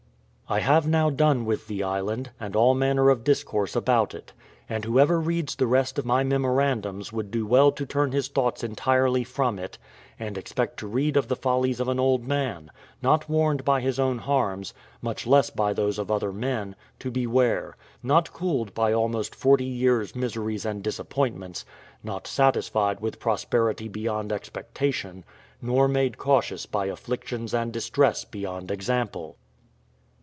[0.49, 4.33] I have now done with the island, and all manner of discourse about it:
[4.67, 8.61] and whoever reads the rest of my memorandums would do well to turn his thoughts
[8.61, 9.77] entirely from it,
[10.19, 12.69] and expect to read of the follies of an old man,
[13.01, 17.77] not warned by his own harms, much less by those of other men, to beware;
[18.03, 21.63] not cooled by almost forty years' miseries and disappointments
[22.03, 25.23] not satisfied with prosperity beyond expectation,
[25.61, 29.37] nor made cautious by afflictions and distress beyond example.